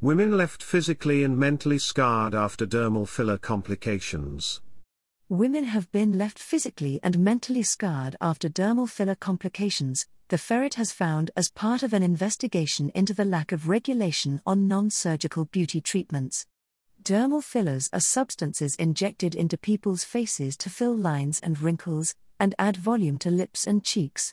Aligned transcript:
Women 0.00 0.36
left 0.36 0.62
physically 0.62 1.24
and 1.24 1.36
mentally 1.36 1.78
scarred 1.78 2.32
after 2.32 2.64
dermal 2.64 3.08
filler 3.08 3.36
complications. 3.36 4.60
Women 5.28 5.64
have 5.64 5.90
been 5.90 6.16
left 6.16 6.38
physically 6.38 7.00
and 7.02 7.18
mentally 7.18 7.64
scarred 7.64 8.14
after 8.20 8.48
dermal 8.48 8.88
filler 8.88 9.16
complications, 9.16 10.06
the 10.28 10.38
ferret 10.38 10.74
has 10.74 10.92
found 10.92 11.32
as 11.36 11.50
part 11.50 11.82
of 11.82 11.92
an 11.92 12.04
investigation 12.04 12.92
into 12.94 13.12
the 13.12 13.24
lack 13.24 13.50
of 13.50 13.68
regulation 13.68 14.40
on 14.46 14.68
non 14.68 14.88
surgical 14.90 15.46
beauty 15.46 15.80
treatments. 15.80 16.46
Dermal 17.02 17.42
fillers 17.42 17.90
are 17.92 17.98
substances 17.98 18.76
injected 18.76 19.34
into 19.34 19.58
people's 19.58 20.04
faces 20.04 20.56
to 20.58 20.70
fill 20.70 20.96
lines 20.96 21.40
and 21.40 21.60
wrinkles, 21.60 22.14
and 22.38 22.54
add 22.56 22.76
volume 22.76 23.18
to 23.18 23.32
lips 23.32 23.66
and 23.66 23.82
cheeks. 23.82 24.32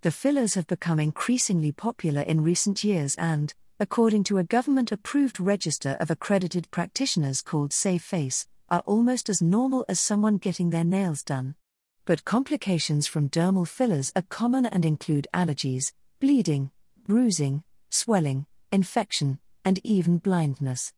The 0.00 0.10
fillers 0.10 0.54
have 0.54 0.66
become 0.66 0.98
increasingly 0.98 1.70
popular 1.70 2.22
in 2.22 2.42
recent 2.42 2.82
years 2.82 3.14
and, 3.16 3.52
according 3.82 4.22
to 4.22 4.38
a 4.38 4.44
government 4.44 4.92
approved 4.92 5.40
register 5.40 5.96
of 5.98 6.08
accredited 6.08 6.70
practitioners 6.70 7.42
called 7.42 7.72
Save 7.72 8.00
Face, 8.00 8.46
are 8.70 8.84
almost 8.86 9.28
as 9.28 9.42
normal 9.42 9.84
as 9.88 9.98
someone 9.98 10.36
getting 10.36 10.70
their 10.70 10.84
nails 10.84 11.24
done. 11.24 11.56
But 12.04 12.24
complications 12.24 13.08
from 13.08 13.28
dermal 13.28 13.66
fillers 13.66 14.12
are 14.14 14.22
common 14.28 14.66
and 14.66 14.84
include 14.84 15.26
allergies, 15.34 15.92
bleeding, 16.20 16.70
bruising, 17.08 17.64
swelling, 17.90 18.46
infection, 18.70 19.40
and 19.64 19.80
even 19.82 20.18
blindness. 20.18 20.92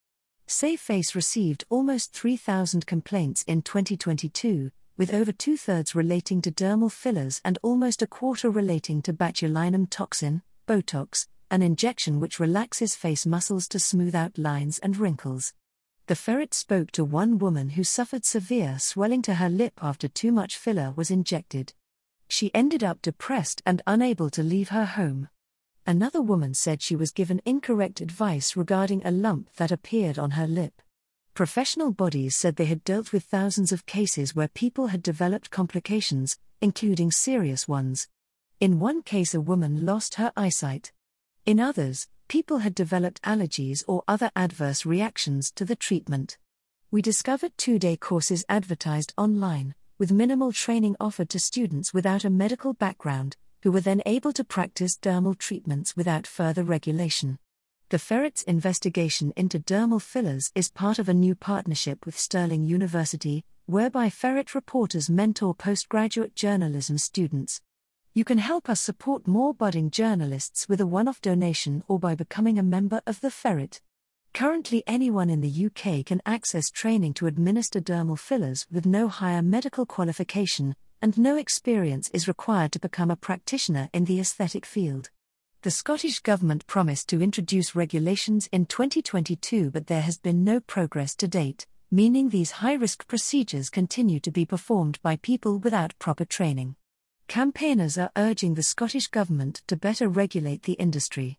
SaveFace 0.46 1.14
received 1.14 1.64
almost 1.70 2.12
3,000 2.12 2.86
complaints 2.86 3.44
in 3.44 3.62
2022, 3.62 4.70
with 4.98 5.14
over 5.14 5.32
two 5.32 5.56
thirds 5.56 5.94
relating 5.94 6.42
to 6.42 6.52
dermal 6.52 6.92
fillers 6.92 7.40
and 7.46 7.58
almost 7.62 8.02
a 8.02 8.06
quarter 8.06 8.50
relating 8.50 9.00
to 9.00 9.14
botulinum 9.14 9.88
toxin, 9.88 10.42
Botox, 10.68 11.28
an 11.50 11.62
injection 11.62 12.20
which 12.20 12.40
relaxes 12.40 12.94
face 12.94 13.26
muscles 13.26 13.68
to 13.68 13.78
smooth 13.78 14.14
out 14.14 14.38
lines 14.38 14.78
and 14.78 14.96
wrinkles. 14.96 15.52
The 16.06 16.16
ferret 16.16 16.52
spoke 16.52 16.90
to 16.92 17.04
one 17.04 17.38
woman 17.38 17.70
who 17.70 17.84
suffered 17.84 18.24
severe 18.24 18.78
swelling 18.78 19.22
to 19.22 19.36
her 19.36 19.48
lip 19.48 19.72
after 19.82 20.06
too 20.06 20.32
much 20.32 20.56
filler 20.56 20.92
was 20.94 21.10
injected. 21.10 21.72
She 22.28 22.54
ended 22.54 22.84
up 22.84 23.02
depressed 23.02 23.62
and 23.64 23.82
unable 23.86 24.30
to 24.30 24.42
leave 24.42 24.68
her 24.68 24.84
home. 24.84 25.28
Another 25.86 26.22
woman 26.22 26.54
said 26.54 26.80
she 26.80 26.96
was 26.96 27.10
given 27.10 27.42
incorrect 27.44 28.00
advice 28.00 28.56
regarding 28.56 29.04
a 29.04 29.10
lump 29.10 29.52
that 29.56 29.70
appeared 29.70 30.18
on 30.18 30.32
her 30.32 30.46
lip. 30.46 30.80
Professional 31.34 31.90
bodies 31.90 32.36
said 32.36 32.56
they 32.56 32.64
had 32.64 32.84
dealt 32.84 33.12
with 33.12 33.24
thousands 33.24 33.72
of 33.72 33.84
cases 33.86 34.34
where 34.34 34.48
people 34.48 34.86
had 34.86 35.02
developed 35.02 35.50
complications, 35.50 36.38
including 36.60 37.10
serious 37.10 37.68
ones. 37.68 38.08
In 38.60 38.80
one 38.80 39.02
case, 39.02 39.34
a 39.34 39.40
woman 39.40 39.84
lost 39.84 40.14
her 40.14 40.32
eyesight. 40.36 40.92
In 41.46 41.60
others, 41.60 42.08
people 42.26 42.58
had 42.58 42.74
developed 42.74 43.20
allergies 43.20 43.84
or 43.86 44.02
other 44.08 44.30
adverse 44.34 44.86
reactions 44.86 45.50
to 45.50 45.66
the 45.66 45.76
treatment. 45.76 46.38
We 46.90 47.02
discovered 47.02 47.52
two 47.58 47.78
day 47.78 47.98
courses 47.98 48.46
advertised 48.48 49.12
online, 49.18 49.74
with 49.98 50.10
minimal 50.10 50.52
training 50.52 50.96
offered 50.98 51.28
to 51.30 51.38
students 51.38 51.92
without 51.92 52.24
a 52.24 52.30
medical 52.30 52.72
background, 52.72 53.36
who 53.62 53.70
were 53.70 53.82
then 53.82 54.00
able 54.06 54.32
to 54.32 54.42
practice 54.42 54.96
dermal 54.96 55.36
treatments 55.36 55.94
without 55.94 56.26
further 56.26 56.64
regulation. 56.64 57.38
The 57.90 57.98
Ferret's 57.98 58.42
investigation 58.44 59.34
into 59.36 59.58
dermal 59.58 60.00
fillers 60.00 60.50
is 60.54 60.70
part 60.70 60.98
of 60.98 61.10
a 61.10 61.14
new 61.14 61.34
partnership 61.34 62.06
with 62.06 62.18
Stirling 62.18 62.64
University, 62.64 63.44
whereby 63.66 64.08
Ferret 64.08 64.54
reporters 64.54 65.10
mentor 65.10 65.54
postgraduate 65.54 66.34
journalism 66.34 66.96
students. 66.96 67.60
You 68.16 68.24
can 68.24 68.38
help 68.38 68.68
us 68.68 68.80
support 68.80 69.26
more 69.26 69.52
budding 69.52 69.90
journalists 69.90 70.68
with 70.68 70.80
a 70.80 70.86
one 70.86 71.08
off 71.08 71.20
donation 71.20 71.82
or 71.88 71.98
by 71.98 72.14
becoming 72.14 72.60
a 72.60 72.62
member 72.62 73.02
of 73.08 73.20
the 73.20 73.28
Ferret. 73.28 73.80
Currently, 74.32 74.84
anyone 74.86 75.28
in 75.30 75.40
the 75.40 75.66
UK 75.66 76.06
can 76.06 76.22
access 76.24 76.70
training 76.70 77.14
to 77.14 77.26
administer 77.26 77.80
dermal 77.80 78.16
fillers 78.16 78.68
with 78.70 78.86
no 78.86 79.08
higher 79.08 79.42
medical 79.42 79.84
qualification, 79.84 80.76
and 81.02 81.18
no 81.18 81.36
experience 81.36 82.08
is 82.10 82.28
required 82.28 82.70
to 82.72 82.78
become 82.78 83.10
a 83.10 83.16
practitioner 83.16 83.90
in 83.92 84.04
the 84.04 84.20
aesthetic 84.20 84.64
field. 84.64 85.10
The 85.62 85.72
Scottish 85.72 86.20
Government 86.20 86.68
promised 86.68 87.08
to 87.08 87.20
introduce 87.20 87.74
regulations 87.74 88.48
in 88.52 88.66
2022, 88.66 89.72
but 89.72 89.88
there 89.88 90.02
has 90.02 90.18
been 90.18 90.44
no 90.44 90.60
progress 90.60 91.16
to 91.16 91.26
date, 91.26 91.66
meaning 91.90 92.28
these 92.28 92.52
high 92.62 92.74
risk 92.74 93.08
procedures 93.08 93.70
continue 93.70 94.20
to 94.20 94.30
be 94.30 94.46
performed 94.46 95.00
by 95.02 95.16
people 95.16 95.58
without 95.58 95.98
proper 95.98 96.24
training. 96.24 96.76
Campaigners 97.28 97.98
are 97.98 98.10
urging 98.16 98.54
the 98.54 98.62
Scottish 98.62 99.08
Government 99.08 99.62
to 99.66 99.76
better 99.76 100.08
regulate 100.08 100.64
the 100.64 100.74
industry. 100.74 101.38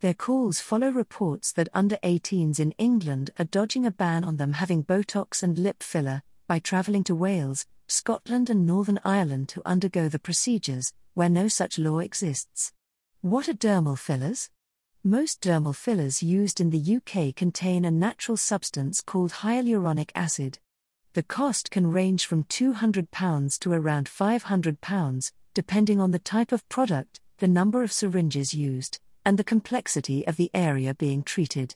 Their 0.00 0.14
calls 0.14 0.60
follow 0.60 0.88
reports 0.90 1.52
that 1.52 1.68
under 1.72 1.96
18s 2.04 2.60
in 2.60 2.72
England 2.72 3.30
are 3.38 3.44
dodging 3.44 3.86
a 3.86 3.90
ban 3.90 4.24
on 4.24 4.36
them 4.36 4.54
having 4.54 4.84
Botox 4.84 5.42
and 5.42 5.58
lip 5.58 5.82
filler 5.82 6.22
by 6.46 6.58
travelling 6.58 7.04
to 7.04 7.14
Wales, 7.14 7.66
Scotland, 7.88 8.50
and 8.50 8.66
Northern 8.66 9.00
Ireland 9.04 9.48
to 9.50 9.62
undergo 9.66 10.08
the 10.08 10.18
procedures, 10.18 10.92
where 11.14 11.28
no 11.28 11.48
such 11.48 11.78
law 11.78 11.98
exists. 11.98 12.72
What 13.20 13.48
are 13.48 13.54
dermal 13.54 13.98
fillers? 13.98 14.50
Most 15.04 15.40
dermal 15.40 15.74
fillers 15.74 16.22
used 16.22 16.60
in 16.60 16.70
the 16.70 16.96
UK 16.96 17.34
contain 17.34 17.84
a 17.84 17.90
natural 17.90 18.36
substance 18.36 19.00
called 19.00 19.32
hyaluronic 19.32 20.10
acid. 20.14 20.58
The 21.14 21.22
cost 21.22 21.70
can 21.70 21.92
range 21.92 22.24
from 22.24 22.44
£200 22.44 23.58
to 23.58 23.72
around 23.72 24.06
£500, 24.06 25.32
depending 25.52 26.00
on 26.00 26.10
the 26.10 26.18
type 26.18 26.52
of 26.52 26.66
product, 26.70 27.20
the 27.36 27.48
number 27.48 27.82
of 27.82 27.92
syringes 27.92 28.54
used, 28.54 28.98
and 29.22 29.38
the 29.38 29.44
complexity 29.44 30.26
of 30.26 30.36
the 30.36 30.50
area 30.54 30.94
being 30.94 31.22
treated. 31.22 31.74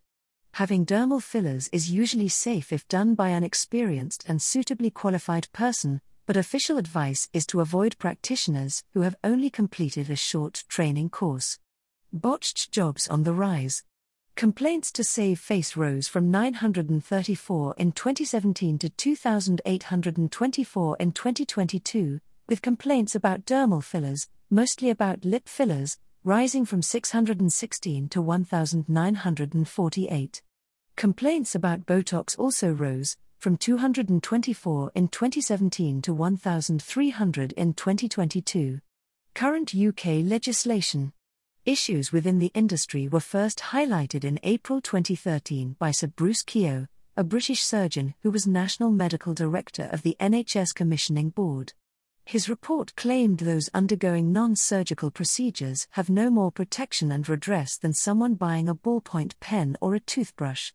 Having 0.54 0.86
dermal 0.86 1.22
fillers 1.22 1.68
is 1.68 1.90
usually 1.90 2.28
safe 2.28 2.72
if 2.72 2.88
done 2.88 3.14
by 3.14 3.28
an 3.28 3.44
experienced 3.44 4.24
and 4.26 4.40
suitably 4.40 4.90
qualified 4.90 5.52
person, 5.52 6.00
but 6.24 6.38
official 6.38 6.78
advice 6.78 7.28
is 7.34 7.44
to 7.48 7.60
avoid 7.60 7.98
practitioners 7.98 8.84
who 8.94 9.02
have 9.02 9.16
only 9.22 9.50
completed 9.50 10.08
a 10.08 10.16
short 10.16 10.64
training 10.66 11.10
course. 11.10 11.58
Botched 12.10 12.72
jobs 12.72 13.06
on 13.06 13.24
the 13.24 13.34
rise. 13.34 13.82
Complaints 14.36 14.92
to 14.92 15.02
Save 15.02 15.40
Face 15.40 15.76
rose 15.78 16.06
from 16.08 16.30
934 16.30 17.74
in 17.78 17.90
2017 17.90 18.78
to 18.80 18.90
2,824 18.90 20.96
in 21.00 21.12
2022, 21.12 22.20
with 22.46 22.60
complaints 22.60 23.14
about 23.14 23.46
dermal 23.46 23.82
fillers, 23.82 24.28
mostly 24.50 24.90
about 24.90 25.24
lip 25.24 25.48
fillers, 25.48 25.96
rising 26.22 26.66
from 26.66 26.82
616 26.82 28.10
to 28.10 28.20
1,948. 28.20 30.42
Complaints 30.96 31.54
about 31.54 31.86
Botox 31.86 32.38
also 32.38 32.72
rose, 32.72 33.16
from 33.38 33.56
224 33.56 34.92
in 34.94 35.08
2017 35.08 36.02
to 36.02 36.12
1,300 36.12 37.52
in 37.52 37.72
2022. 37.72 38.80
Current 39.34 39.74
UK 39.74 40.04
legislation. 40.22 41.14
Issues 41.66 42.12
within 42.12 42.38
the 42.38 42.52
industry 42.54 43.08
were 43.08 43.18
first 43.18 43.58
highlighted 43.58 44.22
in 44.22 44.38
April 44.44 44.80
2013 44.80 45.74
by 45.80 45.90
Sir 45.90 46.06
Bruce 46.06 46.42
Keogh, 46.42 46.86
a 47.16 47.24
British 47.24 47.60
surgeon 47.60 48.14
who 48.22 48.30
was 48.30 48.46
National 48.46 48.92
Medical 48.92 49.34
Director 49.34 49.88
of 49.90 50.02
the 50.02 50.16
NHS 50.20 50.72
Commissioning 50.72 51.30
Board. 51.30 51.72
His 52.24 52.48
report 52.48 52.94
claimed 52.94 53.38
those 53.38 53.68
undergoing 53.74 54.30
non 54.32 54.54
surgical 54.54 55.10
procedures 55.10 55.88
have 55.90 56.08
no 56.08 56.30
more 56.30 56.52
protection 56.52 57.10
and 57.10 57.28
redress 57.28 57.76
than 57.76 57.92
someone 57.92 58.34
buying 58.34 58.68
a 58.68 58.74
ballpoint 58.76 59.32
pen 59.40 59.76
or 59.80 59.96
a 59.96 60.00
toothbrush. 60.00 60.70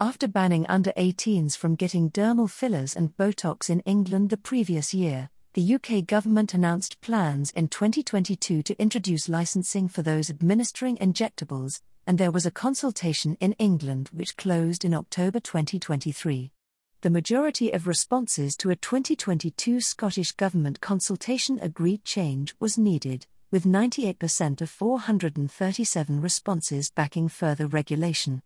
After 0.00 0.26
banning 0.26 0.64
under 0.68 0.92
18s 0.92 1.54
from 1.54 1.74
getting 1.74 2.10
dermal 2.10 2.48
fillers 2.48 2.96
and 2.96 3.14
Botox 3.14 3.68
in 3.68 3.80
England 3.80 4.30
the 4.30 4.38
previous 4.38 4.94
year, 4.94 5.28
the 5.52 5.74
UK 5.74 6.06
government 6.06 6.54
announced 6.54 7.00
plans 7.00 7.50
in 7.52 7.66
2022 7.66 8.62
to 8.62 8.80
introduce 8.80 9.28
licensing 9.28 9.88
for 9.88 10.00
those 10.00 10.30
administering 10.30 10.96
injectables, 10.98 11.80
and 12.06 12.18
there 12.18 12.30
was 12.30 12.46
a 12.46 12.52
consultation 12.52 13.36
in 13.40 13.54
England 13.54 14.10
which 14.12 14.36
closed 14.36 14.84
in 14.84 14.94
October 14.94 15.40
2023. 15.40 16.52
The 17.00 17.10
majority 17.10 17.72
of 17.72 17.88
responses 17.88 18.56
to 18.58 18.70
a 18.70 18.76
2022 18.76 19.80
Scottish 19.80 20.30
Government 20.32 20.80
consultation 20.80 21.58
agreed 21.60 22.04
change 22.04 22.54
was 22.60 22.78
needed, 22.78 23.26
with 23.50 23.64
98% 23.64 24.60
of 24.60 24.70
437 24.70 26.20
responses 26.20 26.92
backing 26.92 27.28
further 27.28 27.66
regulation. 27.66 28.42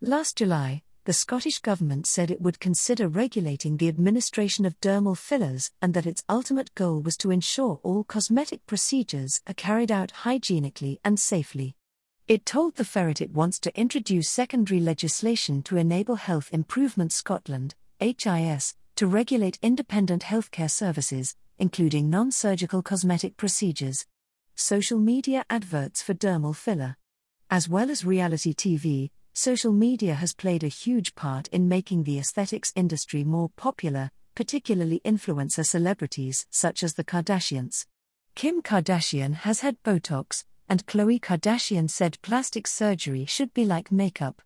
Last 0.00 0.36
July, 0.36 0.82
the 1.04 1.12
Scottish 1.12 1.58
Government 1.58 2.06
said 2.06 2.30
it 2.30 2.40
would 2.40 2.60
consider 2.60 3.08
regulating 3.08 3.76
the 3.76 3.88
administration 3.88 4.64
of 4.64 4.80
dermal 4.80 5.16
fillers 5.16 5.70
and 5.82 5.92
that 5.92 6.06
its 6.06 6.24
ultimate 6.30 6.74
goal 6.74 7.02
was 7.02 7.18
to 7.18 7.30
ensure 7.30 7.78
all 7.82 8.04
cosmetic 8.04 8.66
procedures 8.66 9.42
are 9.46 9.52
carried 9.54 9.92
out 9.92 10.10
hygienically 10.10 11.00
and 11.04 11.20
safely. 11.20 11.76
It 12.26 12.46
told 12.46 12.76
the 12.76 12.86
Ferret 12.86 13.20
it 13.20 13.34
wants 13.34 13.58
to 13.60 13.78
introduce 13.78 14.30
secondary 14.30 14.80
legislation 14.80 15.62
to 15.64 15.76
enable 15.76 16.14
Health 16.14 16.48
Improvement 16.52 17.12
Scotland, 17.12 17.74
HIS, 18.00 18.74
to 18.96 19.06
regulate 19.06 19.58
independent 19.60 20.22
healthcare 20.22 20.70
services, 20.70 21.36
including 21.58 22.08
non 22.08 22.30
surgical 22.30 22.80
cosmetic 22.80 23.36
procedures. 23.36 24.06
Social 24.54 24.98
media 24.98 25.44
adverts 25.50 26.00
for 26.00 26.14
dermal 26.14 26.56
filler. 26.56 26.96
As 27.50 27.68
well 27.68 27.90
as 27.90 28.06
reality 28.06 28.54
TV, 28.54 29.10
Social 29.36 29.72
media 29.72 30.14
has 30.14 30.32
played 30.32 30.62
a 30.62 30.68
huge 30.68 31.16
part 31.16 31.48
in 31.48 31.68
making 31.68 32.04
the 32.04 32.20
aesthetics 32.20 32.72
industry 32.76 33.24
more 33.24 33.50
popular, 33.56 34.12
particularly 34.36 35.00
influencer 35.04 35.66
celebrities 35.66 36.46
such 36.50 36.84
as 36.84 36.94
the 36.94 37.02
Kardashians. 37.02 37.86
Kim 38.36 38.62
Kardashian 38.62 39.34
has 39.34 39.58
had 39.58 39.82
Botox, 39.82 40.44
and 40.68 40.86
Khloe 40.86 41.20
Kardashian 41.20 41.90
said 41.90 42.22
plastic 42.22 42.68
surgery 42.68 43.24
should 43.24 43.52
be 43.52 43.64
like 43.64 43.90
makeup. 43.90 44.40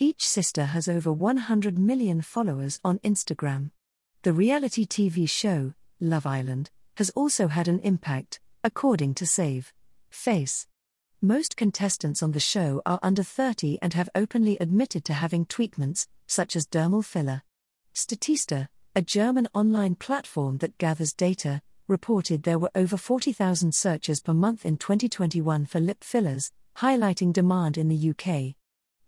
Each 0.00 0.26
sister 0.26 0.64
has 0.64 0.88
over 0.88 1.12
100 1.12 1.78
million 1.78 2.20
followers 2.20 2.80
on 2.84 2.98
Instagram. 2.98 3.70
The 4.22 4.32
reality 4.32 4.84
TV 4.84 5.30
show, 5.30 5.74
Love 6.00 6.26
Island, 6.26 6.70
has 6.96 7.10
also 7.10 7.46
had 7.46 7.68
an 7.68 7.78
impact, 7.80 8.40
according 8.64 9.14
to 9.14 9.26
Save 9.26 9.72
Face. 10.10 10.66
Most 11.24 11.56
contestants 11.56 12.22
on 12.22 12.32
the 12.32 12.38
show 12.38 12.82
are 12.84 13.00
under 13.02 13.22
30 13.22 13.78
and 13.80 13.94
have 13.94 14.10
openly 14.14 14.58
admitted 14.60 15.06
to 15.06 15.14
having 15.14 15.46
treatments, 15.46 16.06
such 16.26 16.54
as 16.54 16.66
dermal 16.66 17.02
filler. 17.02 17.40
Statista, 17.94 18.68
a 18.94 19.00
German 19.00 19.48
online 19.54 19.94
platform 19.94 20.58
that 20.58 20.76
gathers 20.76 21.14
data, 21.14 21.62
reported 21.88 22.42
there 22.42 22.58
were 22.58 22.70
over 22.74 22.98
40,000 22.98 23.74
searches 23.74 24.20
per 24.20 24.34
month 24.34 24.66
in 24.66 24.76
2021 24.76 25.64
for 25.64 25.80
lip 25.80 26.04
fillers, 26.04 26.52
highlighting 26.76 27.32
demand 27.32 27.78
in 27.78 27.88
the 27.88 28.10
UK. 28.10 28.54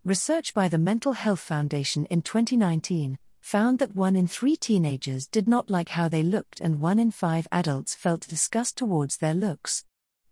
Research 0.02 0.54
by 0.54 0.68
the 0.68 0.78
Mental 0.78 1.12
Health 1.12 1.40
Foundation 1.40 2.06
in 2.06 2.22
2019 2.22 3.18
found 3.42 3.78
that 3.78 3.94
one 3.94 4.16
in 4.16 4.26
three 4.26 4.56
teenagers 4.56 5.26
did 5.26 5.46
not 5.46 5.68
like 5.68 5.90
how 5.90 6.08
they 6.08 6.22
looked 6.22 6.62
and 6.62 6.80
one 6.80 6.98
in 6.98 7.10
five 7.10 7.46
adults 7.52 7.94
felt 7.94 8.26
disgust 8.26 8.78
towards 8.78 9.18
their 9.18 9.34
looks. 9.34 9.84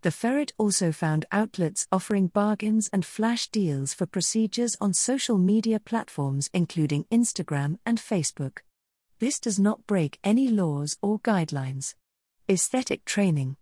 The 0.04 0.10
ferret 0.10 0.52
also 0.58 0.92
found 0.92 1.24
outlets 1.32 1.86
offering 1.90 2.26
bargains 2.26 2.90
and 2.92 3.06
flash 3.06 3.48
deals 3.48 3.94
for 3.94 4.04
procedures 4.04 4.76
on 4.78 4.92
social 4.92 5.38
media 5.38 5.80
platforms 5.80 6.50
including 6.52 7.04
Instagram 7.04 7.78
and 7.86 7.96
Facebook. 7.96 8.58
This 9.18 9.40
does 9.40 9.58
not 9.58 9.86
break 9.86 10.18
any 10.22 10.48
laws 10.48 10.98
or 11.00 11.20
guidelines. 11.20 11.94
Aesthetic 12.50 13.06
training. 13.06 13.56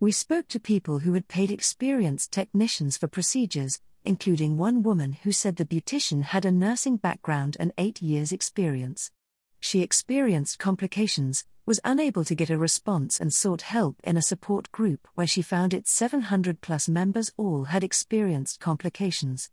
We 0.00 0.10
spoke 0.10 0.48
to 0.48 0.58
people 0.58 0.98
who 0.98 1.12
had 1.12 1.28
paid 1.28 1.52
experienced 1.52 2.32
technicians 2.32 2.96
for 2.96 3.06
procedures, 3.06 3.80
including 4.04 4.58
one 4.58 4.82
woman 4.82 5.12
who 5.22 5.30
said 5.30 5.54
the 5.54 5.64
beautician 5.64 6.22
had 6.22 6.44
a 6.44 6.50
nursing 6.50 6.96
background 6.96 7.56
and 7.60 7.72
eight 7.78 8.02
years' 8.02 8.32
experience. 8.32 9.12
She 9.60 9.80
experienced 9.80 10.58
complications, 10.58 11.44
was 11.66 11.80
unable 11.82 12.24
to 12.24 12.34
get 12.34 12.50
a 12.50 12.58
response 12.58 13.18
and 13.18 13.32
sought 13.32 13.62
help 13.62 13.96
in 14.04 14.16
a 14.16 14.22
support 14.22 14.70
group 14.70 15.08
where 15.14 15.26
she 15.26 15.40
found 15.40 15.72
its 15.72 15.90
700 15.90 16.60
plus 16.60 16.88
members 16.88 17.32
all 17.38 17.64
had 17.64 17.82
experienced 17.82 18.60
complications. 18.60 19.50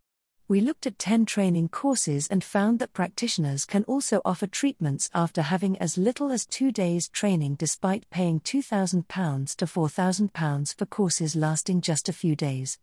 We 0.50 0.60
looked 0.60 0.86
at 0.86 1.00
10 1.00 1.26
training 1.26 1.70
courses 1.70 2.28
and 2.28 2.44
found 2.44 2.80
that 2.80 2.92
practitioners 2.92 3.64
can 3.64 3.86
also 3.86 4.20
offer 4.26 4.48
treatments 4.48 5.10
after 5.14 5.44
having 5.44 5.78
as 5.78 5.98
little 5.98 6.30
as 6.30 6.46
two 6.46 6.74
days 6.74 7.08
training 7.08 7.56
despite 7.56 8.10
paying 8.10 8.42
£2,000 8.42 9.56
to 9.56 9.66
£4,000 9.66 10.76
for 10.76 10.86
courses 10.86 11.38
lasting 11.38 11.80
just 11.80 12.10
a 12.10 12.14
few 12.14 12.36
days. 12.36 12.78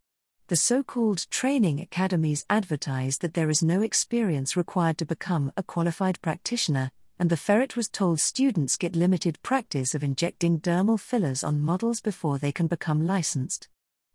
The 0.47 0.57
so 0.57 0.83
called 0.83 1.27
training 1.31 1.79
academies 1.79 2.47
advertise 2.49 3.19
that 3.19 3.35
there 3.35 3.51
is 3.51 3.63
no 3.63 3.83
experience 3.83 4.57
required 4.57 4.97
to 4.97 5.05
become 5.05 5.53
a 5.59 5.63
qualified 5.63 6.23
practitioner, 6.23 6.91
and 7.19 7.31
the 7.31 7.37
ferret 7.37 7.77
was 7.77 7.89
told 7.89 8.21
students 8.21 8.77
get 8.77 8.95
limited 8.95 9.43
practice 9.43 9.95
of 9.95 10.05
injecting 10.05 10.61
dermal 10.61 10.99
fillers 10.99 11.43
on 11.43 11.61
models 11.61 12.01
before 12.01 12.39
they 12.39 12.53
can 12.53 12.67
become 12.67 13.07
licensed. 13.07 13.69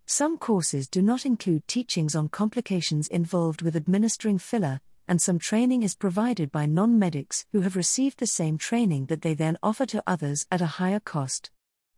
Some 0.05 0.37
courses 0.37 0.87
do 0.87 1.01
not 1.01 1.25
include 1.25 1.67
teachings 1.67 2.15
on 2.15 2.29
complications 2.29 3.07
involved 3.07 3.61
with 3.61 3.75
administering 3.75 4.37
filler, 4.37 4.81
and 5.07 5.21
some 5.21 5.39
training 5.39 5.83
is 5.83 5.95
provided 5.95 6.51
by 6.51 6.65
non 6.65 6.97
medics 6.97 7.45
who 7.51 7.61
have 7.61 7.75
received 7.75 8.19
the 8.19 8.27
same 8.27 8.57
training 8.57 9.07
that 9.07 9.21
they 9.21 9.33
then 9.33 9.57
offer 9.61 9.85
to 9.87 10.03
others 10.07 10.45
at 10.51 10.61
a 10.61 10.77
higher 10.77 10.99
cost. 10.99 11.51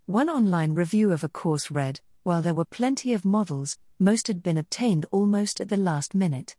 One 0.06 0.30
online 0.30 0.74
review 0.74 1.12
of 1.12 1.24
a 1.24 1.30
course 1.30 1.72
read 1.72 2.00
While 2.24 2.42
there 2.42 2.54
were 2.54 2.66
plenty 2.66 3.14
of 3.14 3.26
models, 3.26 3.78
most 4.00 4.28
had 4.28 4.44
been 4.44 4.58
obtained 4.58 5.06
almost 5.12 5.62
at 5.62 5.70
the 5.70 5.78
last 5.78 6.14
minute. 6.14 6.56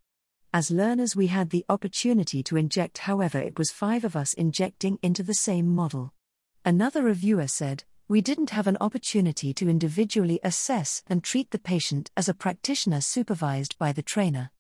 As 0.57 0.71
learners, 0.71 1.15
we 1.15 1.27
had 1.27 1.51
the 1.51 1.67
opportunity 1.69 2.43
to 2.45 2.57
inject, 2.57 2.97
however, 2.97 3.39
it 3.39 3.59
was 3.59 3.71
five 3.71 4.05
of 4.05 4.17
us 4.17 4.33
injecting 4.33 4.99
into 5.03 5.23
the 5.23 5.35
same 5.35 5.69
model. 5.69 6.15
Another 6.65 7.03
reviewer 7.03 7.47
said, 7.47 7.85
We 8.09 8.23
didn't 8.23 8.57
have 8.57 8.67
an 8.67 8.79
opportunity 8.81 9.53
to 9.53 9.69
individually 9.69 10.41
assess 10.43 11.03
and 11.09 11.23
treat 11.23 11.51
the 11.51 11.59
patient 11.59 12.11
as 12.17 12.27
a 12.27 12.33
practitioner 12.33 13.03
supervised 13.03 13.77
by 13.77 13.93
the 13.93 14.01
trainer. 14.01 14.51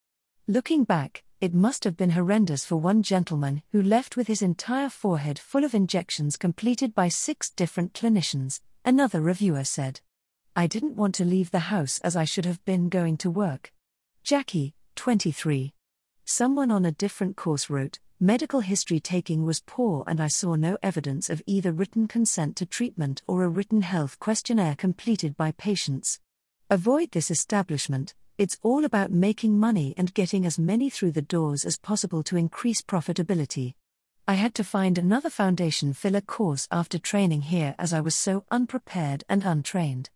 Looking 0.46 0.84
back, 0.84 1.24
it 1.40 1.54
must 1.54 1.84
have 1.84 1.96
been 1.96 2.10
horrendous 2.10 2.66
for 2.66 2.76
one 2.76 3.02
gentleman 3.02 3.62
who 3.72 3.80
left 3.80 4.18
with 4.18 4.26
his 4.26 4.42
entire 4.42 4.90
forehead 4.90 5.38
full 5.38 5.64
of 5.64 5.74
injections 5.74 6.36
completed 6.36 6.94
by 6.94 7.08
six 7.08 7.48
different 7.48 7.94
clinicians, 7.94 8.60
another 8.84 9.22
reviewer 9.22 9.64
said. 9.64 10.02
I 10.54 10.66
didn't 10.66 10.96
want 10.96 11.14
to 11.14 11.24
leave 11.24 11.52
the 11.52 11.70
house 11.72 12.00
as 12.00 12.16
I 12.16 12.24
should 12.24 12.44
have 12.44 12.62
been 12.66 12.90
going 12.90 13.16
to 13.16 13.30
work. 13.30 13.72
Jackie, 14.22 14.74
23. 14.96 15.72
Someone 16.28 16.72
on 16.72 16.84
a 16.84 16.90
different 16.90 17.36
course 17.36 17.70
wrote, 17.70 18.00
Medical 18.18 18.58
history 18.58 18.98
taking 18.98 19.44
was 19.44 19.62
poor, 19.64 20.02
and 20.08 20.20
I 20.20 20.26
saw 20.26 20.56
no 20.56 20.76
evidence 20.82 21.30
of 21.30 21.40
either 21.46 21.70
written 21.70 22.08
consent 22.08 22.56
to 22.56 22.66
treatment 22.66 23.22
or 23.28 23.44
a 23.44 23.48
written 23.48 23.82
health 23.82 24.18
questionnaire 24.18 24.74
completed 24.74 25.36
by 25.36 25.52
patients. 25.52 26.18
Avoid 26.68 27.12
this 27.12 27.30
establishment, 27.30 28.16
it's 28.38 28.58
all 28.62 28.84
about 28.84 29.12
making 29.12 29.60
money 29.60 29.94
and 29.96 30.12
getting 30.14 30.44
as 30.44 30.58
many 30.58 30.90
through 30.90 31.12
the 31.12 31.22
doors 31.22 31.64
as 31.64 31.78
possible 31.78 32.24
to 32.24 32.36
increase 32.36 32.82
profitability. 32.82 33.74
I 34.26 34.34
had 34.34 34.52
to 34.56 34.64
find 34.64 34.98
another 34.98 35.30
foundation 35.30 35.92
filler 35.92 36.22
course 36.22 36.66
after 36.72 36.98
training 36.98 37.42
here 37.42 37.76
as 37.78 37.92
I 37.92 38.00
was 38.00 38.16
so 38.16 38.44
unprepared 38.50 39.22
and 39.28 39.44
untrained. 39.44 40.10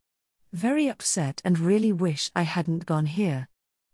Very 0.52 0.88
upset 0.88 1.40
and 1.44 1.56
really 1.56 1.92
wish 1.92 2.32
I 2.34 2.42
hadn't 2.42 2.84
gone 2.84 3.06
here. 3.06 3.46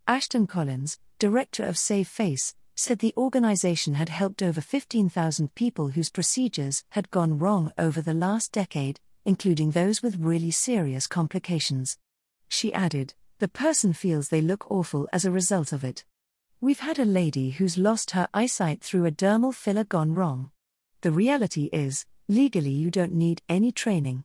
Ashton 0.08 0.46
Collins, 0.46 0.98
director 1.18 1.64
of 1.64 1.78
Save 1.78 2.08
Face, 2.08 2.54
said 2.74 2.98
the 2.98 3.14
organization 3.16 3.94
had 3.94 4.10
helped 4.10 4.42
over 4.42 4.60
15,000 4.60 5.54
people 5.54 5.88
whose 5.88 6.10
procedures 6.10 6.84
had 6.90 7.10
gone 7.10 7.38
wrong 7.38 7.72
over 7.78 8.02
the 8.02 8.12
last 8.12 8.52
decade, 8.52 9.00
including 9.24 9.70
those 9.70 10.02
with 10.02 10.18
really 10.18 10.50
serious 10.50 11.06
complications. 11.06 11.96
She 12.48 12.72
added, 12.74 13.14
the 13.38 13.48
person 13.48 13.94
feels 13.94 14.28
they 14.28 14.42
look 14.42 14.70
awful 14.70 15.08
as 15.12 15.24
a 15.24 15.30
result 15.30 15.72
of 15.72 15.84
it. 15.84 16.04
We've 16.60 16.80
had 16.80 16.98
a 16.98 17.04
lady 17.04 17.50
who's 17.50 17.78
lost 17.78 18.10
her 18.10 18.28
eyesight 18.34 18.82
through 18.82 19.06
a 19.06 19.10
dermal 19.10 19.54
filler 19.54 19.84
gone 19.84 20.14
wrong. 20.14 20.50
The 21.00 21.12
reality 21.12 21.70
is, 21.72 22.04
legally, 22.28 22.70
you 22.70 22.90
don't 22.90 23.12
need 23.14 23.42
any 23.48 23.72
training. 23.72 24.24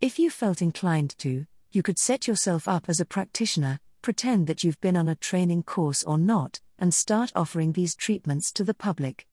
If 0.00 0.18
you 0.18 0.30
felt 0.30 0.62
inclined 0.62 1.18
to, 1.18 1.46
you 1.72 1.82
could 1.82 1.98
set 1.98 2.28
yourself 2.28 2.68
up 2.68 2.88
as 2.88 3.00
a 3.00 3.04
practitioner, 3.04 3.80
pretend 4.08 4.46
that 4.46 4.64
you've 4.64 4.80
been 4.80 4.96
on 4.96 5.06
a 5.06 5.14
training 5.14 5.62
course 5.62 6.02
or 6.02 6.16
not, 6.16 6.62
and 6.78 6.94
start 6.94 7.30
offering 7.34 7.72
these 7.72 7.94
treatments 7.94 8.50
to 8.50 8.64
the 8.64 8.72
public. 8.72 9.26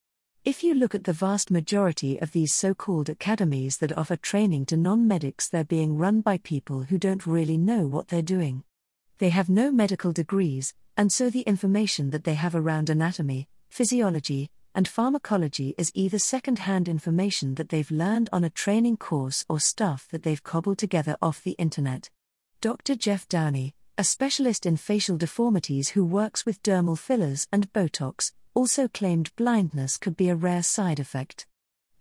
If 0.44 0.66
you 0.66 0.74
look 0.74 0.94
at 0.94 1.06
the 1.06 1.14
vast 1.14 1.50
majority 1.50 2.20
of 2.20 2.34
these 2.34 2.54
so 2.54 2.74
called 2.74 3.08
academies 3.08 3.78
that 3.78 3.98
offer 3.98 4.18
training 4.18 4.66
to 4.66 4.76
non 4.76 5.08
medics, 5.08 5.48
they're 5.48 5.64
being 5.64 5.98
run 5.98 6.20
by 6.20 6.40
people 6.40 6.84
who 6.84 6.98
don't 6.98 7.26
really 7.26 7.58
know 7.58 7.88
what 7.88 8.10
they're 8.10 8.22
doing. 8.22 8.66
They 9.20 9.30
have 9.30 9.48
no 9.48 9.72
medical 9.72 10.12
degrees, 10.12 10.74
and 10.98 11.10
so 11.10 11.30
the 11.30 11.48
information 11.54 12.10
that 12.10 12.26
they 12.26 12.34
have 12.34 12.54
around 12.54 12.90
anatomy, 12.90 13.48
physiology, 13.70 14.50
and 14.74 14.90
pharmacology 14.90 15.74
is 15.78 15.90
either 15.94 16.20
second 16.20 16.60
hand 16.60 16.90
information 16.90 17.56
that 17.56 17.70
they've 17.70 17.90
learned 17.90 18.28
on 18.34 18.44
a 18.44 18.50
training 18.50 18.98
course 18.98 19.46
or 19.48 19.58
stuff 19.58 20.10
that 20.12 20.24
they've 20.24 20.44
cobbled 20.44 20.80
together 20.80 21.16
off 21.22 21.42
the 21.42 21.52
internet. 21.52 22.10
Dr. 22.60 22.96
Jeff 22.96 23.26
Downey, 23.30 23.74
a 23.98 24.04
specialist 24.04 24.66
in 24.66 24.76
facial 24.76 25.16
deformities 25.16 25.90
who 25.90 26.04
works 26.04 26.46
with 26.46 26.62
dermal 26.62 26.98
fillers 26.98 27.48
and 27.54 27.72
Botox, 27.72 28.34
also 28.54 28.90
claimed 28.90 29.34
blindness 29.38 29.98
could 29.98 30.18
be 30.18 30.28
a 30.28 30.36
rare 30.36 30.64
side 30.64 31.00
effect. 31.00 31.48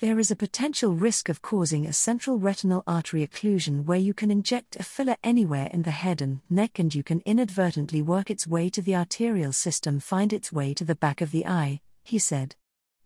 There 0.00 0.18
is 0.18 0.32
a 0.32 0.36
potential 0.36 0.92
risk 0.92 1.28
of 1.28 1.40
causing 1.40 1.86
a 1.86 1.92
central 1.92 2.36
retinal 2.36 2.82
artery 2.84 3.24
occlusion 3.24 3.84
where 3.84 3.98
you 3.98 4.12
can 4.12 4.32
inject 4.32 4.74
a 4.74 4.82
filler 4.82 5.14
anywhere 5.22 5.70
in 5.72 5.82
the 5.82 5.92
head 5.92 6.20
and 6.20 6.40
neck 6.50 6.80
and 6.80 6.92
you 6.92 7.04
can 7.04 7.22
inadvertently 7.24 8.02
work 8.02 8.28
its 8.28 8.44
way 8.44 8.68
to 8.70 8.82
the 8.82 8.96
arterial 8.96 9.52
system, 9.52 10.00
find 10.00 10.32
its 10.32 10.52
way 10.52 10.74
to 10.74 10.84
the 10.84 10.96
back 10.96 11.20
of 11.20 11.30
the 11.30 11.46
eye, 11.46 11.80
he 12.02 12.18
said. 12.18 12.56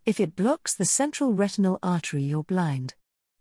If 0.03 0.19
it 0.19 0.35
blocks 0.35 0.73
the 0.73 0.85
central 0.85 1.31
retinal 1.31 1.77
artery, 1.83 2.23
you're 2.23 2.43
blind. 2.43 2.95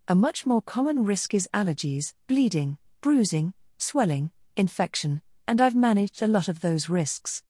A 0.08 0.14
much 0.14 0.44
more 0.44 0.60
common 0.60 1.04
risk 1.04 1.32
is 1.32 1.48
allergies, 1.54 2.12
bleeding, 2.26 2.76
bruising, 3.00 3.54
swelling, 3.78 4.30
infection, 4.54 5.22
and 5.48 5.62
I've 5.62 5.74
managed 5.74 6.20
a 6.20 6.28
lot 6.28 6.46
of 6.46 6.60
those 6.60 6.90
risks. 6.90 7.42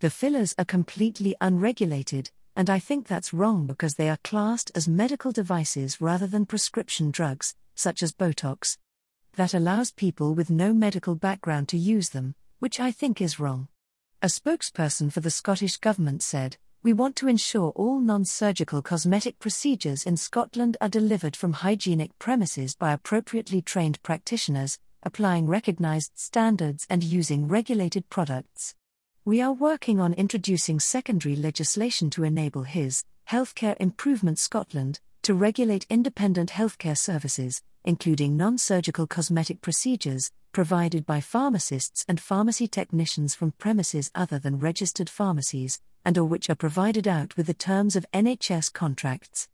The 0.00 0.08
fillers 0.08 0.54
are 0.58 0.64
completely 0.64 1.36
unregulated, 1.38 2.30
and 2.56 2.70
I 2.70 2.78
think 2.78 3.06
that's 3.06 3.34
wrong 3.34 3.66
because 3.66 3.96
they 3.96 4.08
are 4.08 4.18
classed 4.24 4.72
as 4.74 4.88
medical 4.88 5.32
devices 5.32 6.00
rather 6.00 6.26
than 6.26 6.46
prescription 6.46 7.10
drugs, 7.10 7.54
such 7.74 8.02
as 8.02 8.10
Botox. 8.10 8.78
That 9.34 9.52
allows 9.52 9.90
people 9.90 10.34
with 10.34 10.48
no 10.48 10.72
medical 10.72 11.14
background 11.14 11.68
to 11.68 11.78
use 11.78 12.08
them, 12.08 12.34
which 12.58 12.80
I 12.80 12.90
think 12.90 13.20
is 13.20 13.38
wrong. 13.38 13.68
A 14.22 14.28
spokesperson 14.28 15.12
for 15.12 15.20
the 15.20 15.30
Scottish 15.30 15.76
Government 15.76 16.22
said, 16.22 16.56
We 16.82 16.94
want 16.94 17.16
to 17.16 17.28
ensure 17.28 17.70
all 17.76 18.00
non 18.00 18.24
surgical 18.24 18.80
cosmetic 18.80 19.38
procedures 19.38 20.04
in 20.04 20.16
Scotland 20.16 20.78
are 20.80 20.88
delivered 20.88 21.36
from 21.36 21.52
hygienic 21.52 22.18
premises 22.18 22.74
by 22.74 22.92
appropriately 22.92 23.60
trained 23.60 24.02
practitioners, 24.02 24.78
applying 25.02 25.46
recognised 25.46 26.12
standards 26.14 26.86
and 26.88 27.02
using 27.02 27.48
regulated 27.48 28.08
products. 28.10 28.74
We 29.24 29.40
are 29.40 29.52
working 29.52 30.00
on 30.00 30.14
introducing 30.14 30.80
secondary 30.80 31.36
legislation 31.36 32.10
to 32.10 32.24
enable 32.24 32.64
his, 32.64 33.04
Healthcare 33.30 33.76
Improvement 33.78 34.38
Scotland, 34.38 35.00
to 35.22 35.34
regulate 35.34 35.86
independent 35.88 36.50
healthcare 36.50 36.98
services, 36.98 37.62
including 37.84 38.36
non 38.36 38.58
surgical 38.58 39.06
cosmetic 39.06 39.60
procedures, 39.60 40.32
provided 40.52 41.06
by 41.06 41.20
pharmacists 41.20 42.04
and 42.08 42.20
pharmacy 42.20 42.66
technicians 42.66 43.34
from 43.34 43.52
premises 43.52 44.10
other 44.14 44.38
than 44.38 44.58
registered 44.58 45.08
pharmacies, 45.08 45.80
and 46.04 46.18
or 46.18 46.24
which 46.24 46.50
are 46.50 46.54
provided 46.54 47.08
out 47.08 47.36
with 47.36 47.46
the 47.46 47.54
terms 47.54 47.96
of 47.96 48.06
NHS 48.12 48.72
contracts. 48.72 49.48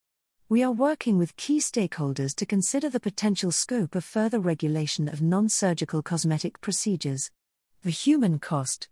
We 0.51 0.63
are 0.63 0.73
working 0.73 1.19
with 1.19 1.37
key 1.37 1.59
stakeholders 1.59 2.35
to 2.37 2.47
consider 2.47 2.89
the 2.89 3.01
potential 3.01 3.53
scope 3.53 3.95
of 3.95 4.03
further 4.03 4.41
regulation 4.41 5.07
of 5.07 5.21
non 5.21 5.51
surgical 5.51 6.03
cosmetic 6.03 6.63
procedures. 6.63 7.31
The 7.83 7.91
human 7.91 8.39
cost. 8.39 8.89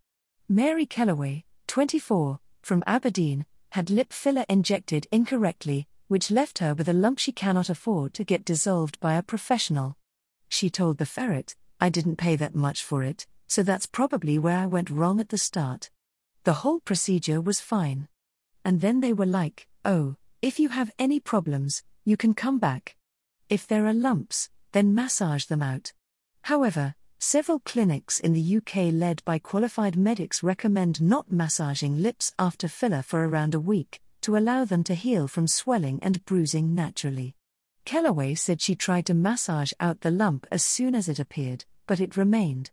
Mary 0.50 0.84
Kellaway, 0.84 1.44
24, 1.66 2.40
from 2.60 2.84
Aberdeen, 2.86 3.46
had 3.70 3.88
lip 3.88 4.12
filler 4.12 4.44
injected 4.50 5.06
incorrectly, 5.10 5.88
which 6.08 6.30
left 6.30 6.58
her 6.58 6.74
with 6.74 6.90
a 6.90 6.92
lump 6.92 7.18
she 7.18 7.32
cannot 7.32 7.70
afford 7.70 8.12
to 8.12 8.24
get 8.24 8.44
dissolved 8.44 9.00
by 9.00 9.14
a 9.14 9.22
professional. 9.22 9.96
She 10.50 10.68
told 10.68 10.98
the 10.98 11.06
ferret, 11.06 11.56
I 11.80 11.88
didn't 11.88 12.16
pay 12.16 12.36
that 12.36 12.54
much 12.54 12.84
for 12.84 13.02
it, 13.02 13.26
so 13.46 13.62
that's 13.62 13.86
probably 13.86 14.38
where 14.38 14.58
I 14.58 14.66
went 14.66 14.90
wrong 14.90 15.20
at 15.20 15.30
the 15.30 15.38
start. 15.38 15.88
The 16.44 16.60
whole 16.60 16.80
procedure 16.80 17.40
was 17.40 17.60
fine. 17.60 18.08
And 18.62 18.82
then 18.82 19.00
they 19.00 19.14
were 19.14 19.24
like, 19.24 19.68
oh, 19.86 20.16
if 20.42 20.58
you 20.60 20.68
have 20.68 20.90
any 20.98 21.20
problems, 21.20 21.82
you 22.04 22.16
can 22.16 22.34
come 22.34 22.58
back. 22.58 22.96
If 23.48 23.66
there 23.66 23.86
are 23.86 23.94
lumps, 23.94 24.50
then 24.72 24.94
massage 24.94 25.44
them 25.46 25.62
out. 25.62 25.92
However, 26.42 26.94
Several 27.18 27.60
clinics 27.60 28.20
in 28.20 28.34
the 28.34 28.56
UK 28.58 28.92
led 28.92 29.24
by 29.24 29.38
qualified 29.38 29.96
medics 29.96 30.42
recommend 30.42 31.00
not 31.00 31.32
massaging 31.32 32.02
lips 32.02 32.34
after 32.38 32.68
filler 32.68 33.00
for 33.00 33.26
around 33.26 33.54
a 33.54 33.60
week, 33.60 34.00
to 34.20 34.36
allow 34.36 34.66
them 34.66 34.84
to 34.84 34.94
heal 34.94 35.26
from 35.26 35.46
swelling 35.46 35.98
and 36.02 36.24
bruising 36.26 36.74
naturally. 36.74 37.34
Kellaway 37.86 38.34
said 38.34 38.60
she 38.60 38.74
tried 38.74 39.06
to 39.06 39.14
massage 39.14 39.72
out 39.80 40.02
the 40.02 40.10
lump 40.10 40.46
as 40.52 40.62
soon 40.62 40.94
as 40.94 41.08
it 41.08 41.18
appeared, 41.18 41.64
but 41.86 42.00
it 42.00 42.18
remained. 42.18 42.70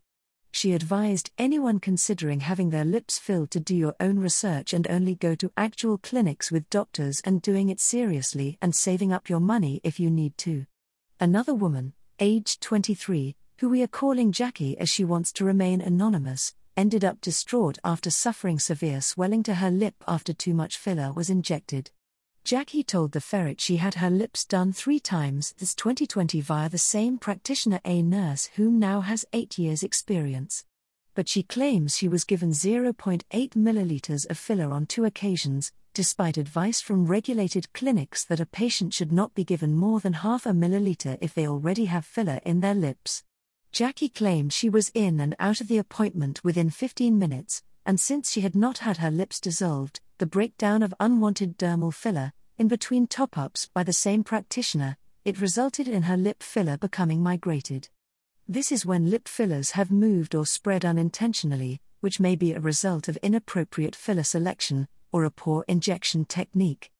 She 0.55 0.73
advised 0.73 1.31
anyone 1.39 1.79
considering 1.79 2.41
having 2.41 2.69
their 2.69 2.85
lips 2.85 3.17
filled 3.17 3.49
to 3.51 3.59
do 3.59 3.75
your 3.75 3.95
own 3.99 4.19
research 4.19 4.71
and 4.71 4.87
only 4.87 5.15
go 5.15 5.33
to 5.33 5.51
actual 5.57 5.97
clinics 5.97 6.51
with 6.51 6.69
doctors 6.69 7.21
and 7.25 7.41
doing 7.41 7.69
it 7.69 7.79
seriously 7.79 8.59
and 8.61 8.75
saving 8.75 9.11
up 9.11 9.29
your 9.29 9.39
money 9.39 9.81
if 9.83 9.99
you 9.99 10.11
need 10.11 10.37
to. 10.37 10.67
Another 11.19 11.55
woman, 11.55 11.93
aged 12.19 12.61
23, 12.61 13.35
who 13.57 13.69
we 13.69 13.81
are 13.81 13.87
calling 13.87 14.31
Jackie 14.31 14.77
as 14.77 14.89
she 14.89 15.03
wants 15.03 15.31
to 15.33 15.43
remain 15.43 15.81
anonymous, 15.81 16.53
ended 16.77 17.03
up 17.03 17.19
distraught 17.19 17.79
after 17.83 18.11
suffering 18.11 18.59
severe 18.59 19.01
swelling 19.01 19.41
to 19.41 19.55
her 19.55 19.71
lip 19.71 19.95
after 20.07 20.33
too 20.33 20.53
much 20.53 20.77
filler 20.77 21.11
was 21.11 21.31
injected. 21.31 21.89
Jackie 22.43 22.83
told 22.83 23.13
the 23.13 23.21
ferret 23.21 23.61
she 23.61 23.77
had 23.77 23.95
her 23.95 24.09
lips 24.09 24.43
done 24.43 24.73
three 24.73 24.99
times 24.99 25.53
this 25.59 25.73
2020 25.75 26.41
via 26.41 26.67
the 26.67 26.77
same 26.77 27.17
practitioner, 27.17 27.79
a 27.85 28.01
nurse 28.01 28.49
whom 28.55 28.79
now 28.79 28.99
has 28.99 29.23
eight 29.31 29.57
years' 29.57 29.81
experience. 29.81 30.65
But 31.15 31.29
she 31.29 31.43
claims 31.43 31.95
she 31.95 32.09
was 32.09 32.25
given 32.25 32.51
0.8 32.51 33.23
milliliters 33.51 34.29
of 34.29 34.37
filler 34.37 34.73
on 34.73 34.87
two 34.87 35.05
occasions, 35.05 35.71
despite 35.93 36.35
advice 36.37 36.81
from 36.81 37.05
regulated 37.05 37.71
clinics 37.71 38.25
that 38.25 38.41
a 38.41 38.45
patient 38.45 38.93
should 38.93 39.13
not 39.13 39.33
be 39.33 39.45
given 39.45 39.73
more 39.73 40.01
than 40.01 40.11
half 40.11 40.45
a 40.45 40.49
milliliter 40.49 41.17
if 41.21 41.33
they 41.33 41.47
already 41.47 41.85
have 41.85 42.05
filler 42.05 42.41
in 42.43 42.59
their 42.59 42.75
lips. 42.75 43.23
Jackie 43.71 44.09
claimed 44.09 44.51
she 44.51 44.69
was 44.69 44.91
in 44.93 45.21
and 45.21 45.33
out 45.39 45.61
of 45.61 45.69
the 45.69 45.77
appointment 45.77 46.43
within 46.43 46.69
15 46.69 47.17
minutes, 47.17 47.63
and 47.85 48.01
since 48.01 48.29
she 48.29 48.41
had 48.41 48.53
not 48.53 48.79
had 48.79 48.97
her 48.97 49.11
lips 49.11 49.39
dissolved, 49.39 50.01
the 50.17 50.25
breakdown 50.25 50.83
of 50.83 50.93
unwanted 50.99 51.57
dermal 51.57 51.93
filler, 51.93 52.33
in 52.57 52.67
between 52.67 53.07
top 53.07 53.37
ups 53.37 53.69
by 53.73 53.83
the 53.83 53.93
same 53.93 54.23
practitioner, 54.23 54.97
it 55.25 55.41
resulted 55.41 55.87
in 55.87 56.03
her 56.03 56.17
lip 56.17 56.43
filler 56.43 56.77
becoming 56.77 57.23
migrated. 57.23 57.89
This 58.47 58.71
is 58.71 58.85
when 58.85 59.09
lip 59.09 59.27
fillers 59.27 59.71
have 59.71 59.89
moved 59.89 60.35
or 60.35 60.45
spread 60.45 60.83
unintentionally, 60.83 61.81
which 62.01 62.19
may 62.19 62.35
be 62.35 62.51
a 62.51 62.59
result 62.59 63.07
of 63.07 63.17
inappropriate 63.17 63.95
filler 63.95 64.23
selection 64.23 64.87
or 65.11 65.23
a 65.23 65.31
poor 65.31 65.63
injection 65.67 66.25
technique. 66.25 66.91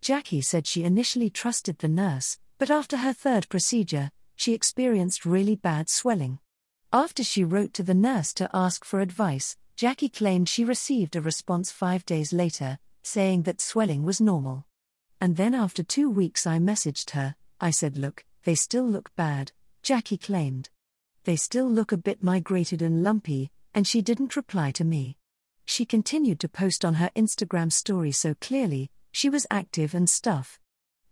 Jackie 0.00 0.40
said 0.40 0.66
she 0.66 0.84
initially 0.84 1.30
trusted 1.30 1.78
the 1.78 1.88
nurse, 1.88 2.38
but 2.58 2.70
after 2.70 2.98
her 2.98 3.12
third 3.12 3.48
procedure, 3.48 4.10
she 4.36 4.54
experienced 4.54 5.26
really 5.26 5.56
bad 5.56 5.88
swelling. 5.88 6.38
After 6.92 7.24
she 7.24 7.42
wrote 7.42 7.74
to 7.74 7.82
the 7.82 7.94
nurse 7.94 8.32
to 8.34 8.50
ask 8.54 8.84
for 8.84 9.00
advice, 9.00 9.56
Jackie 9.82 10.08
claimed 10.08 10.48
she 10.48 10.64
received 10.64 11.16
a 11.16 11.20
response 11.20 11.72
five 11.72 12.06
days 12.06 12.32
later, 12.32 12.78
saying 13.02 13.42
that 13.42 13.60
swelling 13.60 14.04
was 14.04 14.20
normal. 14.20 14.64
And 15.20 15.36
then 15.36 15.56
after 15.56 15.82
two 15.82 16.08
weeks, 16.08 16.46
I 16.46 16.60
messaged 16.60 17.10
her. 17.10 17.34
I 17.60 17.70
said, 17.70 17.98
Look, 17.98 18.24
they 18.44 18.54
still 18.54 18.86
look 18.86 19.12
bad, 19.16 19.50
Jackie 19.82 20.18
claimed. 20.18 20.70
They 21.24 21.34
still 21.34 21.68
look 21.68 21.90
a 21.90 21.96
bit 21.96 22.22
migrated 22.22 22.80
and 22.80 23.02
lumpy, 23.02 23.50
and 23.74 23.84
she 23.84 24.02
didn't 24.02 24.36
reply 24.36 24.70
to 24.70 24.84
me. 24.84 25.16
She 25.64 25.84
continued 25.84 26.38
to 26.38 26.48
post 26.48 26.84
on 26.84 26.94
her 26.94 27.10
Instagram 27.16 27.72
story 27.72 28.12
so 28.12 28.36
clearly, 28.40 28.88
she 29.10 29.28
was 29.28 29.48
active 29.50 29.94
and 29.94 30.08
stuff. 30.08 30.60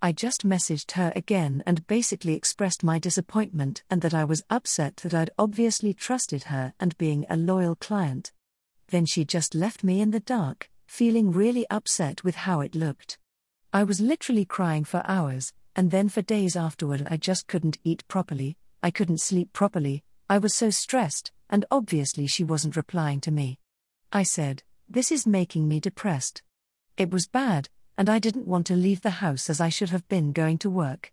I 0.01 0.13
just 0.13 0.47
messaged 0.47 0.93
her 0.93 1.13
again 1.17 1.65
and 1.67 1.89
basically 1.89 2.35
expressed 2.35 2.85
my 2.85 3.01
disappointment 3.01 3.83
and 3.91 4.01
that 4.03 4.15
I 4.15 4.23
was 4.23 4.45
upset 4.49 4.99
that 4.99 5.13
I'd 5.13 5.31
obviously 5.37 5.93
trusted 5.93 6.45
her 6.45 6.73
and 6.79 6.97
being 6.99 7.27
a 7.29 7.37
loyal 7.37 7.75
client. 7.75 8.31
Then 8.91 9.07
she 9.07 9.25
just 9.25 9.55
left 9.55 9.85
me 9.85 10.01
in 10.01 10.11
the 10.11 10.21
dark, 10.21 10.69
feeling 10.87 11.31
really 11.31 11.65
upset 11.71 12.25
with 12.25 12.35
how 12.35 12.61
it 12.61 12.75
looked. 12.75 13.19
I 13.73 13.85
was 13.85 14.01
literally 14.01 14.45
crying 14.45 14.85
for 14.85 15.03
hours, 15.07 15.53
and 15.77 15.93
then 15.93 16.09
for 16.09 16.23
days 16.23 16.57
afterward, 16.57 17.07
I 17.09 17.17
just 17.17 17.47
couldn't 17.47 17.79
eat 17.85 18.07
properly, 18.09 18.57
I 18.83 18.91
couldn't 18.91 19.21
sleep 19.21 19.53
properly, 19.53 20.03
I 20.29 20.39
was 20.39 20.55
so 20.55 20.71
stressed, 20.71 21.31
and 21.49 21.65
obviously 21.71 22.27
she 22.27 22.43
wasn't 22.43 22.77
replying 22.77 23.21
to 23.23 23.31
me. 23.31 23.59
I 24.13 24.25
said, 24.25 24.65
This 24.89 25.13
is 25.13 25.27
making 25.27 25.69
me 25.69 25.79
depressed. 25.79 26.43
It 26.97 27.11
was 27.11 27.29
bad, 27.29 27.69
and 27.97 28.11
I 28.11 28.19
didn't 28.19 28.49
want 28.49 28.67
to 28.67 28.75
leave 28.75 29.03
the 29.03 29.11
house 29.11 29.49
as 29.49 29.61
I 29.61 29.69
should 29.69 29.91
have 29.91 30.09
been 30.09 30.33
going 30.33 30.59
to 30.59 30.71
work. 30.71 31.13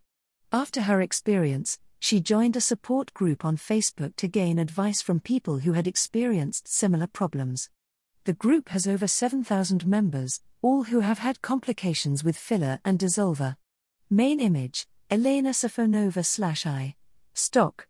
After 0.52 0.82
her 0.82 1.00
experience, 1.00 1.78
she 1.98 2.20
joined 2.20 2.56
a 2.56 2.60
support 2.60 3.12
group 3.14 3.44
on 3.44 3.56
Facebook 3.56 4.14
to 4.16 4.28
gain 4.28 4.58
advice 4.58 5.02
from 5.02 5.20
people 5.20 5.58
who 5.58 5.72
had 5.72 5.86
experienced 5.86 6.68
similar 6.68 7.06
problems. 7.06 7.70
The 8.24 8.32
group 8.32 8.68
has 8.68 8.86
over 8.86 9.08
7,000 9.08 9.86
members, 9.86 10.40
all 10.62 10.84
who 10.84 11.00
have 11.00 11.18
had 11.18 11.42
complications 11.42 12.22
with 12.22 12.36
filler 12.36 12.80
and 12.84 12.98
dissolver. 12.98 13.56
Main 14.10 14.40
image 14.40 14.86
Elena 15.10 15.50
Safonova 15.50 16.24
slash 16.24 16.66
I. 16.66 16.94
Stock 17.34 17.88